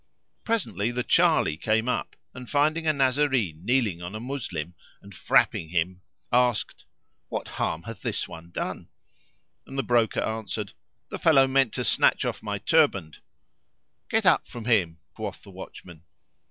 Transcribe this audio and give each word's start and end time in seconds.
Presently 0.43 0.89
the 0.89 1.03
Charley 1.03 1.57
came 1.57 1.87
up 1.87 2.15
and, 2.33 2.49
finding 2.49 2.87
a 2.87 2.91
Nazarene 2.93 3.63
kneeling 3.63 4.01
on 4.01 4.15
a 4.15 4.19
Moslem 4.19 4.73
and 4.99 5.13
frapping 5.13 5.69
him, 5.69 6.01
asked, 6.33 6.85
"What 7.29 7.47
harm 7.47 7.83
hath 7.83 8.01
this 8.01 8.27
one 8.27 8.49
done?"; 8.49 8.89
and 9.67 9.77
the 9.77 9.83
Broker 9.83 10.21
answered, 10.21 10.73
"The 11.11 11.19
fellow 11.19 11.45
meant 11.45 11.73
to 11.73 11.85
snatch 11.85 12.25
off 12.25 12.41
my 12.41 12.57
turband." 12.57 13.17
"Get 14.09 14.25
up 14.25 14.47
from 14.47 14.65
him," 14.65 14.97
quoth 15.13 15.43
the 15.43 15.51
watch 15.51 15.85
man. 15.85 16.01